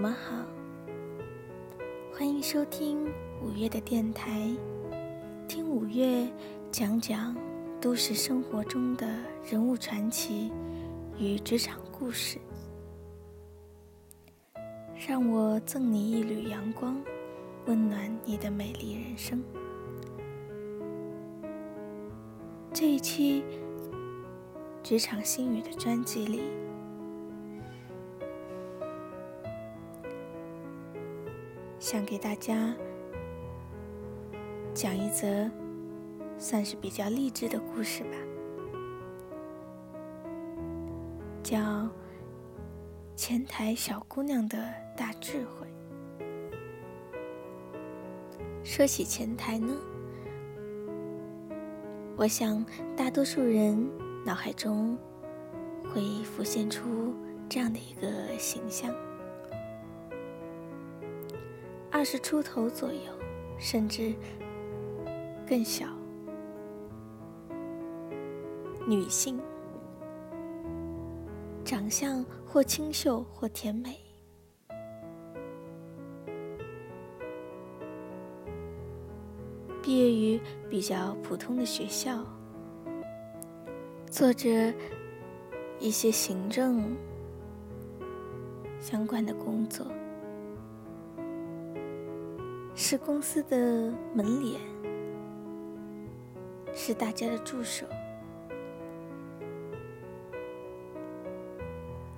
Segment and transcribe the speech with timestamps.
[0.00, 0.34] 你们好，
[2.10, 3.04] 欢迎收听
[3.42, 4.48] 五月的电台，
[5.46, 6.26] 听五月
[6.72, 7.36] 讲讲
[7.82, 9.06] 都市生活中的
[9.44, 10.50] 人物传奇
[11.18, 12.38] 与职场故事，
[15.06, 16.96] 让我赠你一缕阳光，
[17.66, 19.44] 温暖你的美丽人生。
[22.72, 23.44] 这一期
[24.82, 26.40] 职场心语的专辑里。
[31.80, 32.74] 想给大家
[34.74, 35.50] 讲一则
[36.38, 38.10] 算是比较励志的故事吧，
[41.42, 41.58] 叫
[43.16, 44.62] 《前台小姑娘的
[44.94, 45.66] 大智慧》。
[48.62, 49.74] 说起前台呢，
[52.14, 52.62] 我想
[52.94, 53.90] 大多数人
[54.24, 54.98] 脑海中
[55.92, 57.14] 会浮现出
[57.48, 58.94] 这样的一个形象。
[62.00, 63.12] 二十出头左右，
[63.58, 64.14] 甚至
[65.46, 65.84] 更小，
[68.86, 69.38] 女性，
[71.62, 74.00] 长相或清秀或甜美，
[79.82, 80.40] 毕业于
[80.70, 82.24] 比较普通的学校，
[84.06, 84.72] 做着
[85.78, 86.96] 一些行政
[88.80, 89.86] 相关的工作。
[92.82, 93.56] 是公司的
[94.14, 94.58] 门脸，
[96.72, 97.84] 是大家的助手，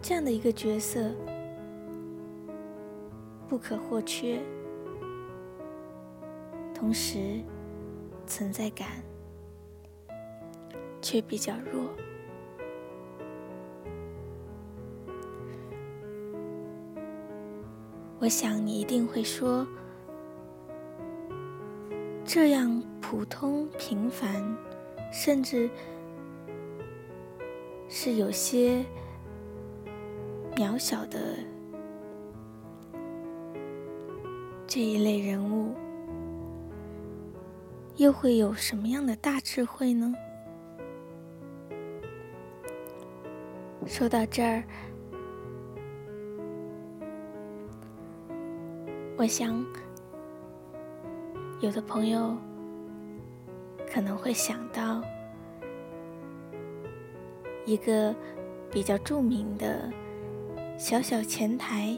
[0.00, 1.10] 这样的一个角色
[3.48, 4.40] 不可或缺，
[6.72, 7.42] 同时
[8.24, 9.02] 存在感
[11.02, 11.90] 却比较弱。
[18.20, 19.66] 我想你一定会说。
[22.34, 24.42] 这样普通平凡，
[25.12, 25.68] 甚至
[27.90, 28.82] 是有些
[30.56, 31.36] 渺小的
[34.66, 35.74] 这一类人物，
[37.96, 40.14] 又会有什么样的大智慧呢？
[43.84, 44.64] 说到这儿，
[49.18, 49.62] 我想。
[51.62, 52.36] 有的朋友
[53.88, 55.00] 可能会想到
[57.64, 58.12] 一个
[58.68, 59.88] 比较著名的
[60.76, 61.96] 小小前台，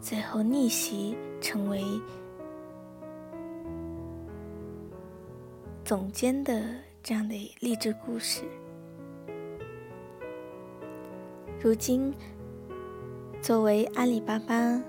[0.00, 1.84] 最后逆袭成为
[5.84, 6.64] 总监的
[7.02, 8.44] 这样的励志故事。
[11.60, 12.14] 如今，
[13.42, 14.82] 作为阿里巴巴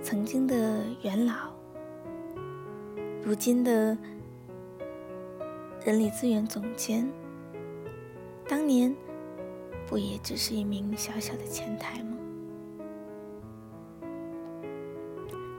[0.00, 1.55] 曾经的元老。
[3.26, 3.98] 如今的
[5.84, 7.10] 人力资源总监，
[8.46, 8.94] 当年
[9.84, 12.16] 不也只是一名小小的前台吗？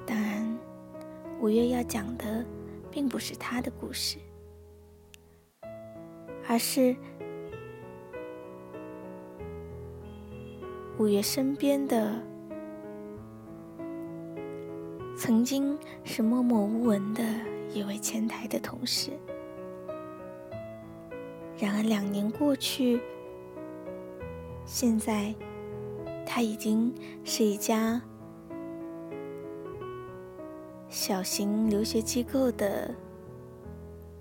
[0.06, 0.58] 当然，
[1.42, 2.46] 五月要讲的
[2.90, 4.18] 并不是他的故事，
[6.48, 6.96] 而是
[10.98, 12.24] 五月身边的
[15.18, 17.22] 曾经是默默无闻的。
[17.78, 19.12] 一位前台的同事，
[21.60, 23.00] 然而两年过去，
[24.66, 25.34] 现在
[26.26, 26.92] 他已经
[27.24, 28.02] 是一家
[30.90, 32.94] 小型留学机构的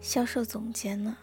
[0.01, 1.17] 销售总监了。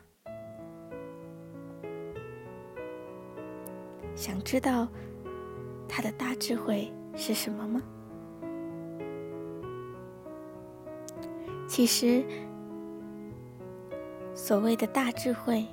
[4.15, 4.87] 想知道
[5.87, 7.81] 他的大智慧是什么吗？
[11.75, 12.23] 其实，
[14.35, 15.65] 所谓的大智慧，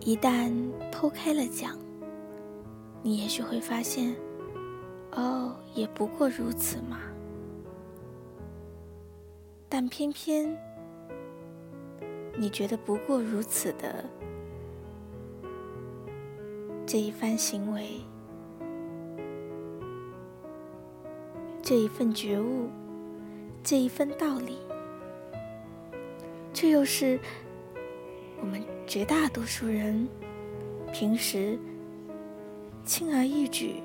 [0.00, 0.50] 一旦
[0.90, 1.78] 剖开了讲，
[3.02, 4.16] 你也许会发现，
[5.12, 7.00] 哦，也不过如此嘛。
[9.68, 10.56] 但偏偏，
[12.38, 14.02] 你觉得不过如此的
[16.86, 18.00] 这一番行为。
[21.66, 22.68] 这一份觉悟，
[23.62, 24.58] 这一份道理，
[26.52, 27.18] 这又是
[28.38, 30.06] 我们绝大多数人
[30.92, 31.58] 平时
[32.84, 33.76] 轻而易举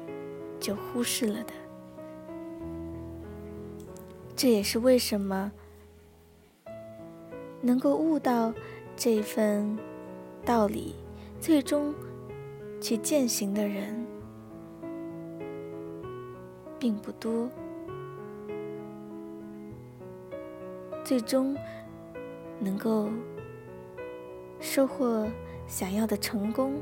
[0.59, 1.53] 就忽视了的。
[4.35, 5.49] 这也是为什么
[7.61, 8.53] 能够悟到
[8.97, 9.79] 这一份
[10.43, 10.95] 道理，
[11.39, 11.95] 最终
[12.81, 14.05] 去践行的人
[16.77, 17.49] 并不多，
[21.09, 21.57] 最终
[22.59, 23.09] 能够
[24.59, 25.27] 收获
[25.65, 26.79] 想要的成功，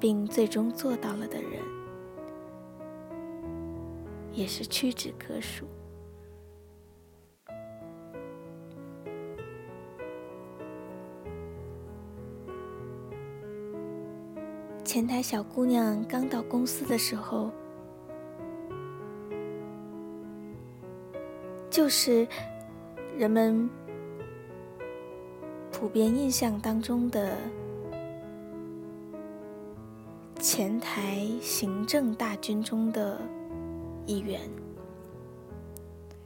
[0.00, 1.60] 并最终做到了的人，
[4.32, 5.66] 也是屈指可数。
[14.82, 17.50] 前台小姑娘刚到公司的时候，
[21.84, 22.26] 就是
[23.18, 23.68] 人们
[25.70, 27.36] 普遍印象当中的
[30.38, 33.20] 前台行政大军中的
[34.06, 34.40] 一员，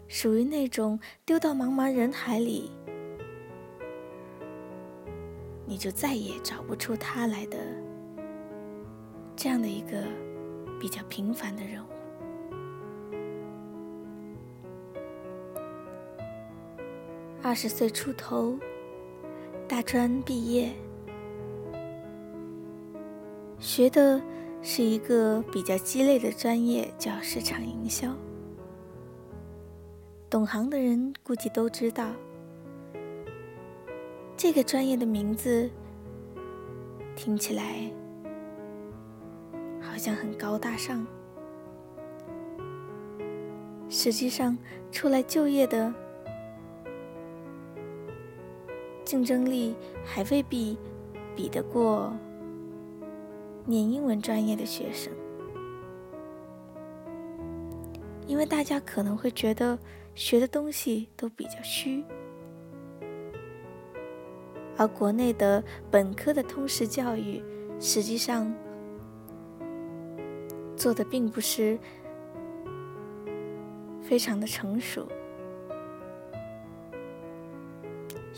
[0.07, 2.71] 属于那种丢到茫茫人海里，
[5.67, 7.59] 你就再也找不出他来的。
[9.35, 10.05] 这样的一个
[10.81, 11.89] 比较平凡的人物，
[17.49, 18.59] 二十岁出头，
[19.67, 20.71] 大专毕业，
[23.59, 24.21] 学的
[24.61, 28.15] 是一个比较鸡肋的专业，叫市场营销。
[30.29, 32.13] 懂行的人估计都知道，
[34.37, 35.71] 这个专业的名字
[37.17, 37.91] 听起来。
[39.81, 41.07] 好像很高大上，
[43.89, 44.55] 实际上
[44.93, 45.91] 出来就业的
[49.09, 49.75] 竞争力
[50.05, 50.77] 还未必
[51.35, 52.13] 比得过
[53.65, 55.11] 念英文专业的学生，
[58.27, 59.79] 因为大家可能会觉得
[60.15, 62.05] 学的东西都比较虚，
[64.77, 67.43] 而国内的本科的通识教育
[67.81, 68.53] 实际上。
[70.77, 71.77] 做的并不是
[74.01, 75.09] 非常的成熟，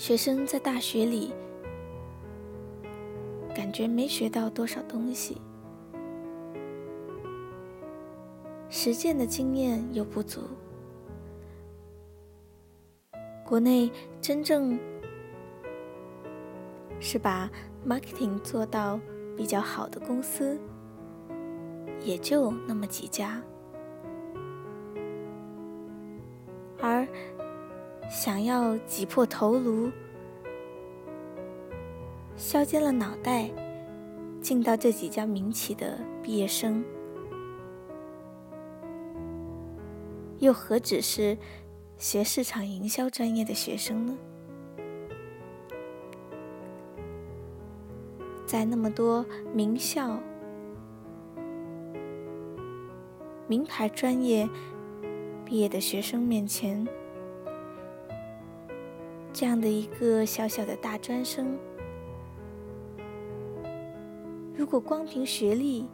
[0.00, 1.30] 学生在大学里
[3.54, 5.36] 感觉没学到多少东西，
[8.70, 10.40] 实践的经验又不足。
[13.44, 13.92] 国内
[14.22, 14.78] 真正
[16.98, 17.50] 是把
[17.86, 18.98] marketing 做到
[19.36, 20.58] 比较好的公司。
[22.00, 23.42] 也就那么几家，
[26.80, 27.06] 而
[28.10, 29.88] 想要挤破头颅、
[32.36, 33.48] 削尖了脑袋
[34.42, 36.84] 进到这几家民企的毕业生，
[40.40, 41.38] 又何止是
[41.98, 44.18] 学市场营销专业的学生呢？
[48.44, 49.24] 在那么多
[49.54, 50.18] 名校。
[53.46, 54.48] 名牌专业
[55.44, 56.86] 毕业的学生面前，
[59.40, 61.58] 这样的一个小小的大专生，
[64.54, 65.88] 如果光凭学历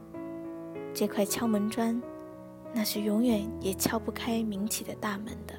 [0.93, 2.03] 这块敲门砖，
[2.75, 5.55] 那是永远也敲不开民企的大门的。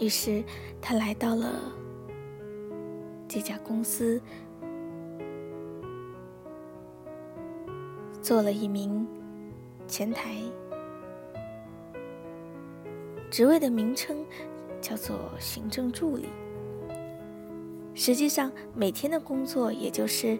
[0.00, 0.42] 于是，
[0.82, 1.72] 他来到了
[3.28, 4.20] 这家公司。
[8.20, 9.06] 做了一名
[9.86, 10.34] 前台，
[13.30, 14.24] 职位的名称
[14.80, 16.28] 叫做行政助理。
[17.94, 20.38] 实际上，每天的工作也就是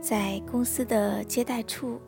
[0.00, 2.00] 在公司的接待处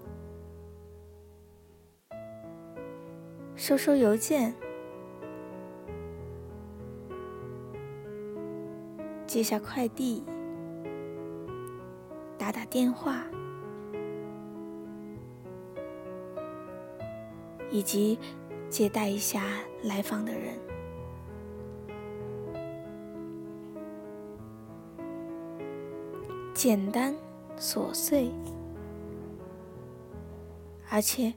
[3.56, 4.54] 收收邮件、
[9.26, 10.22] 接下快递、
[12.38, 13.24] 打打电话。
[17.68, 18.16] 以及
[18.68, 19.42] 接待一下
[19.84, 20.54] 来访的人，
[26.52, 27.14] 简单
[27.58, 28.30] 琐碎，
[30.90, 31.32] 而且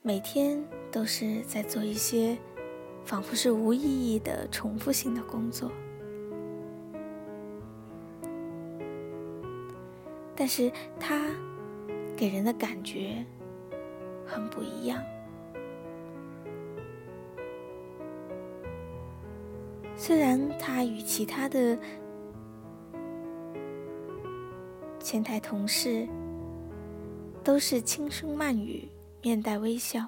[0.00, 2.38] 每天都是在做一些
[3.04, 5.70] 仿佛是无意义的重复性的工作，
[10.34, 11.26] 但是他
[12.16, 13.22] 给人的感觉
[14.24, 15.02] 很不一样。
[19.96, 21.78] 虽然他与其他的
[24.98, 26.06] 前台同事
[27.42, 28.88] 都是轻声慢语、
[29.22, 30.06] 面带微笑，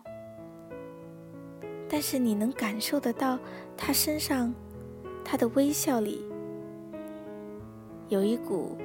[1.89, 3.39] 但是你能感受得到
[3.77, 4.53] 他身上
[5.25, 6.25] 他的微笑里
[8.09, 8.77] 有一股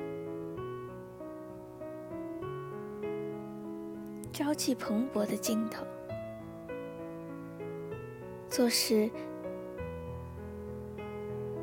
[4.31, 5.84] 朝气蓬勃的劲头，
[8.48, 9.10] 做事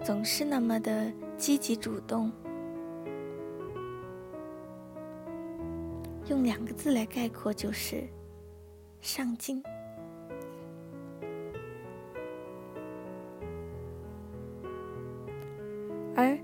[0.09, 2.33] 总是那么的积极主动。
[6.31, 8.09] 用两个字来概括，就是
[9.03, 9.63] 上进。
[16.17, 16.39] 而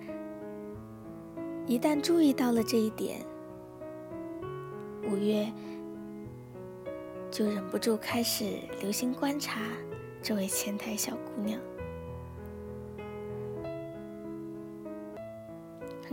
[1.67, 3.25] 一旦注意到了这一点，
[5.11, 5.51] 五月
[7.31, 9.63] 就忍不住开始留心观察
[10.21, 11.59] 这位前台小姑娘。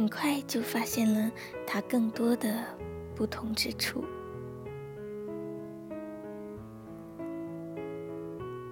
[0.01, 1.31] 很快就发现了
[1.63, 2.65] 他更多的
[3.13, 4.03] 不同之处。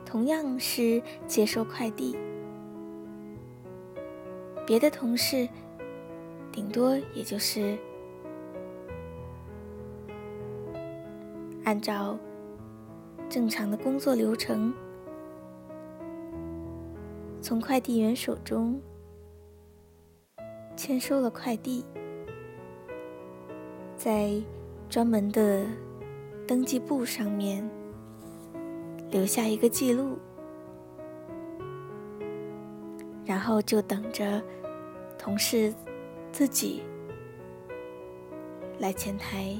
[0.03, 2.17] 同样是接收快递。
[4.65, 5.47] 别的同事，
[6.51, 7.77] 顶多也就是
[11.63, 12.17] 按照
[13.29, 14.73] 正常的工作流程，
[17.39, 18.81] 从快递员手中
[20.79, 21.83] 签收了快递，
[23.97, 24.41] 在
[24.89, 25.67] 专门的
[26.47, 27.69] 登记簿上面
[29.11, 30.17] 留下一个记录，
[33.25, 34.41] 然后就等着。
[35.17, 35.75] 同事
[36.31, 36.81] 自己
[38.79, 39.53] 来前台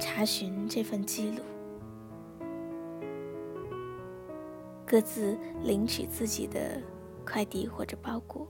[0.00, 1.38] 查询这份记录，
[4.84, 6.82] 各自领取自己的
[7.24, 8.48] 快递或者包裹。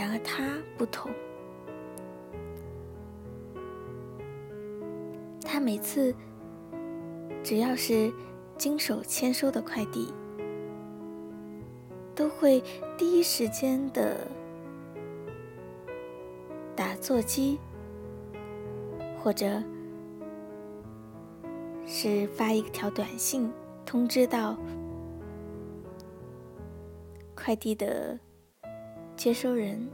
[0.00, 1.10] 然而他不同，
[5.44, 6.14] 他每次
[7.44, 8.10] 只要是
[8.56, 10.10] 经手签收的快递。
[12.14, 12.62] 都会
[12.96, 14.26] 第一时间的
[16.74, 17.58] 打座机，
[19.22, 19.62] 或者
[21.86, 23.52] 是发一条短信
[23.84, 24.56] 通知到
[27.34, 28.18] 快递的
[29.20, 29.86] 接收人，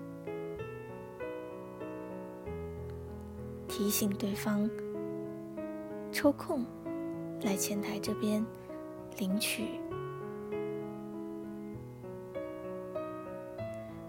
[3.66, 4.70] 提醒对方
[6.12, 6.64] 抽空
[7.42, 8.46] 来前台这边
[9.18, 9.64] 领取。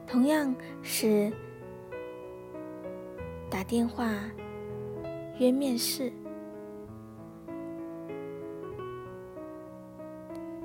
[0.06, 1.34] 同样是
[3.50, 4.14] 打电话
[5.40, 6.14] 约面试，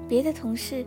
[0.06, 0.84] 别的同事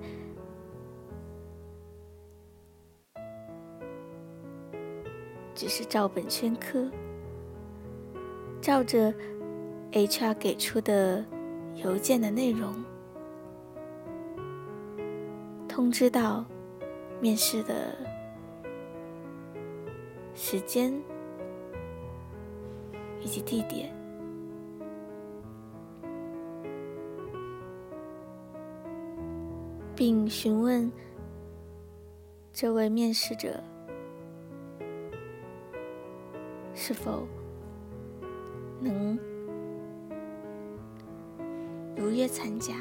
[5.56, 6.88] 只是照本宣科，
[8.62, 9.12] 照着
[9.92, 11.26] HR 给出的
[11.76, 12.72] 邮件的内容
[15.68, 16.46] 通知到
[17.20, 17.96] 面试的。
[20.38, 20.94] 时间
[23.22, 23.90] 以及地点，
[29.96, 30.92] 并询问
[32.52, 33.64] 这位面试者
[36.76, 37.26] 是否
[38.80, 39.18] 能
[41.96, 42.76] 如约参加，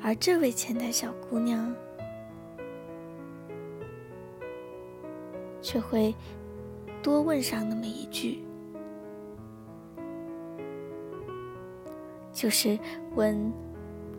[0.00, 1.74] 而这位前台小姑娘。
[5.64, 6.12] 却会
[7.02, 8.42] 多问上那么一句，
[12.32, 12.76] 就是
[13.14, 13.50] 问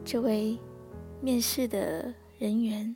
[0.06, 0.58] 这位
[1.20, 2.96] 面试的人员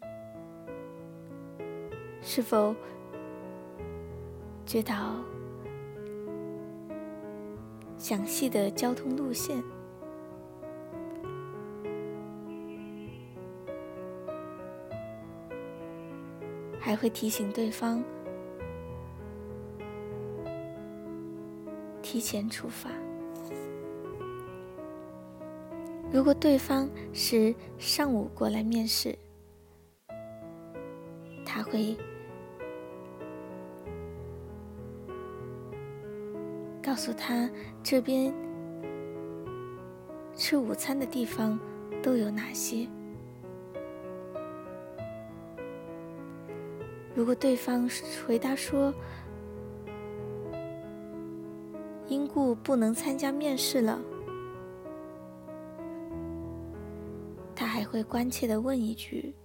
[2.21, 2.73] 是否
[4.67, 5.15] 知道
[7.97, 9.63] 详细的交通路线，
[16.77, 18.03] 还会提醒对方。
[22.01, 22.89] 提前出发。
[26.11, 29.17] 如果对方是上午过来面试，
[31.45, 31.95] 他会
[36.97, 37.47] 告诉他
[37.83, 38.33] 这边
[40.33, 41.59] 吃午餐的地方
[42.01, 42.87] 都有哪些。
[47.13, 47.87] 如果对方
[48.25, 48.91] 回答说，
[52.07, 54.01] 因故不能参加面试了，
[57.55, 59.35] 他还会关切的问一句：“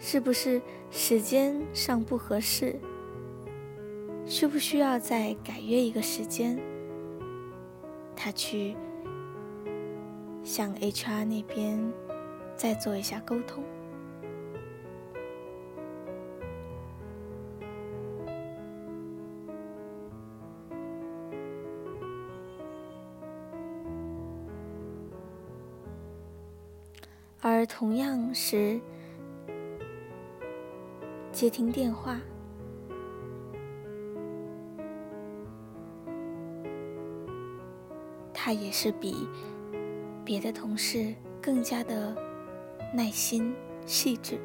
[0.00, 0.58] 是不是
[0.90, 2.74] 时间上不合适？
[4.26, 6.58] 需不需要再改约一个时间？
[8.16, 8.74] 他去
[10.42, 11.92] 向 HR 那边
[12.56, 13.62] 再做一下沟通。
[27.40, 28.80] 而同样是
[31.30, 32.18] 接听电话，
[38.44, 39.26] 他也是比
[40.22, 42.14] 别的同事更加的
[42.92, 43.54] 耐心
[43.86, 44.38] 细致。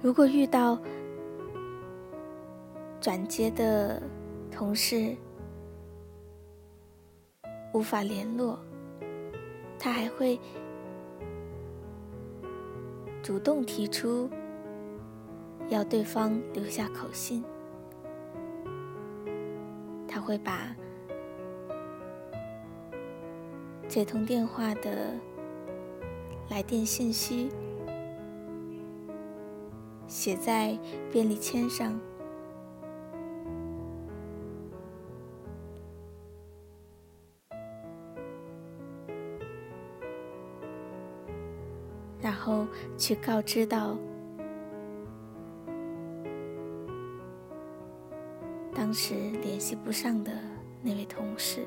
[0.00, 0.78] 如果遇到
[3.00, 4.00] 转接的
[4.52, 5.16] 同事，
[7.74, 8.56] 无法联络，
[9.80, 10.38] 他还会
[13.20, 14.30] 主动提出
[15.68, 17.42] 要对方留下口信。
[20.30, 20.72] 会把
[23.88, 25.12] 这通电话的
[26.48, 27.48] 来电信息
[30.06, 30.78] 写在
[31.10, 31.98] 便利签上。
[42.20, 42.64] 然后
[42.96, 43.98] 去告知到
[48.90, 50.32] 当时联系不上的
[50.82, 51.64] 那位同事。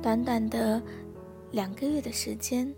[0.00, 0.80] 短短的
[1.50, 2.72] 两个月的时间，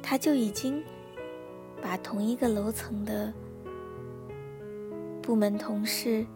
[0.00, 0.80] 他就已经。
[1.80, 3.32] 把同一个楼层的
[5.22, 6.26] 部门同事，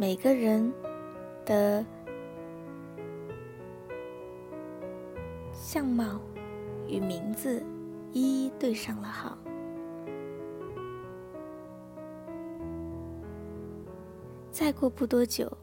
[0.00, 0.72] 每个人
[1.44, 1.84] 的
[5.52, 6.18] 相貌
[6.88, 7.62] 与名字
[8.10, 9.36] 一一对上了号。
[14.50, 15.54] 再过不多久，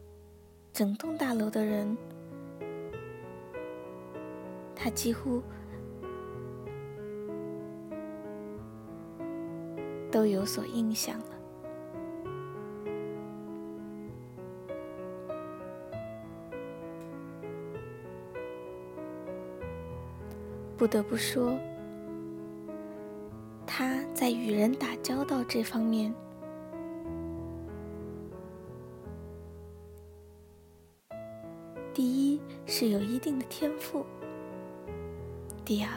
[0.72, 1.98] 整栋大楼的人。
[4.72, 5.42] 他几乎
[10.12, 11.37] 都有所印象了。
[20.78, 21.58] 不得不说，
[23.66, 26.14] 他在与人打交道这方面，
[31.92, 34.06] 第一是有一定的天赋。
[35.64, 35.90] 第二，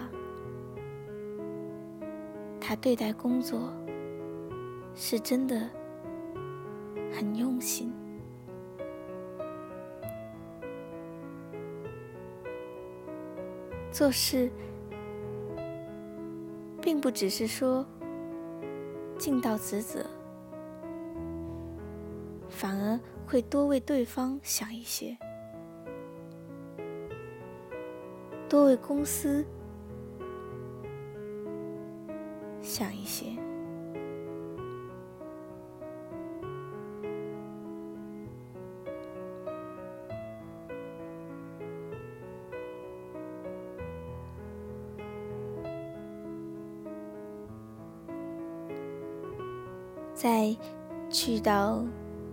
[2.60, 3.72] 他对待工作
[4.96, 5.70] 是真的
[7.14, 7.94] 很用心，
[13.92, 14.52] 做事
[16.92, 17.86] 并不只是说
[19.18, 20.06] 尽到职责，
[22.50, 25.18] 反而会多为对方想一些，
[28.50, 29.46] 多为公司。
[32.62, 33.28] 想一些，
[50.22, 50.56] 在
[51.10, 51.84] 去到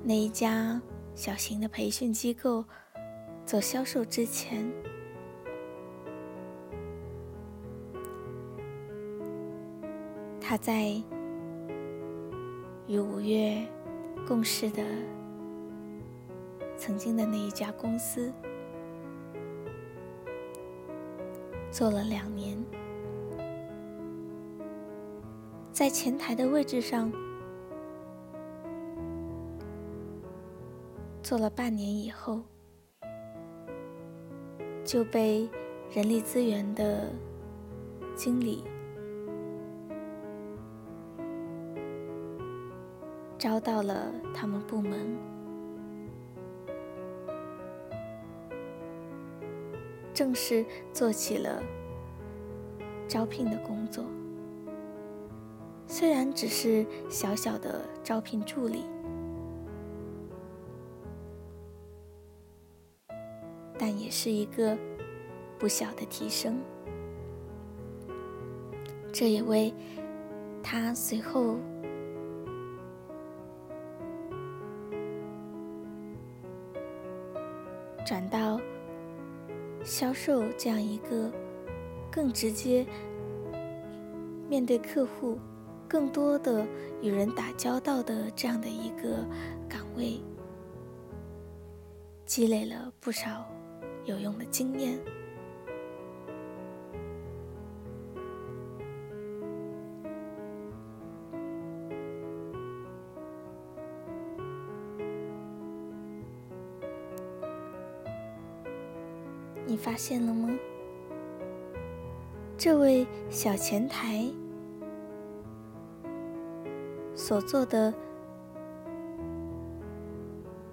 [0.03, 0.79] 那一家
[1.15, 2.63] 小型的培训机构
[3.47, 4.71] 做销售之前。
[10.39, 11.03] 他在
[12.87, 13.67] 与五月
[14.27, 14.83] 共事的
[16.77, 18.31] 曾经的那一家公司
[21.71, 22.63] 做了两年，
[25.73, 27.11] 在前台的位置上
[31.29, 32.41] 做了半年以后，
[34.83, 35.47] 就被
[35.93, 37.13] 人力资源的
[38.17, 38.65] 经理。
[43.37, 45.19] 招到了他们部门，
[50.15, 50.65] 正式
[50.95, 51.63] 做起了
[53.07, 54.03] 招聘的工作。
[55.87, 58.87] 虽然只是小小的招聘助理，
[63.79, 64.77] 但也是一个
[65.59, 66.61] 不小的提升。
[69.13, 69.75] 这也为
[70.63, 71.57] 他随后
[78.07, 78.61] 转到
[79.83, 81.31] 销售这样一个
[82.11, 82.87] 更直接
[84.49, 85.39] 面对客户
[85.89, 86.67] 更多的
[87.03, 89.27] 与人打交道的这样的一个
[89.69, 90.21] 岗位
[92.25, 93.47] 积累了不少
[94.09, 94.99] 有用的经验。
[109.67, 110.49] 你发现了吗？
[112.57, 114.27] 这位小前台
[117.15, 117.93] 所做的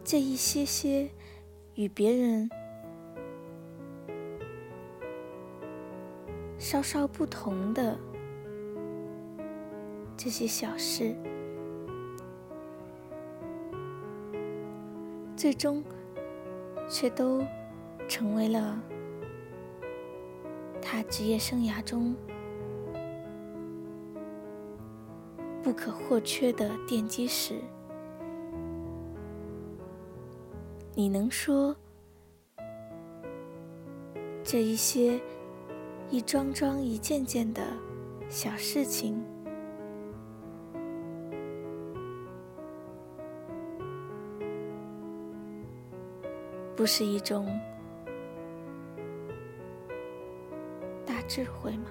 [0.04, 1.10] 这一些些
[1.76, 2.50] 与别人
[6.66, 7.96] 稍稍不同的
[10.18, 11.16] 这些小事，
[15.38, 15.84] 最终
[16.90, 17.46] 却都。
[18.08, 18.80] 成为了
[20.80, 22.16] 他职业生涯中
[25.64, 27.56] 不可或缺的奠基石。
[30.94, 31.76] 你能说
[34.44, 35.20] 这一些
[36.10, 37.62] 一桩桩、一件件的
[38.30, 39.22] 小事情，
[46.76, 47.48] 不是一种
[51.06, 51.22] 大？
[51.28, 51.90] 智慧吗？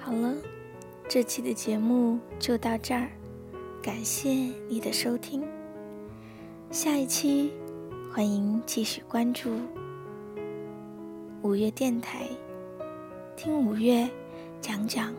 [0.00, 0.34] 好了，
[1.08, 3.10] 这期的节目就到这儿，
[3.82, 4.30] 感谢
[4.68, 5.42] 你的收听。
[6.70, 7.52] 下一期
[8.12, 9.50] 欢迎继续关注
[11.42, 12.26] 五月电台，
[13.36, 14.08] 听五月
[14.60, 15.14] 讲讲。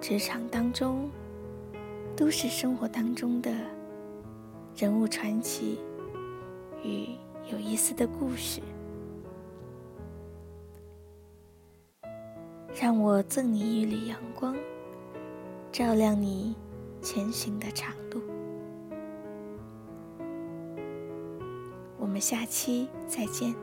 [0.00, 1.10] 职场当中，
[2.16, 3.52] 都市生活当中的
[4.76, 5.78] 人物传奇
[6.84, 7.08] 与
[7.50, 8.60] 有意思的故事，
[12.80, 14.56] 让我赠你一缕阳光，
[15.70, 16.56] 照亮你
[17.02, 18.22] 前行的长路。
[21.98, 23.54] 我们下期再见。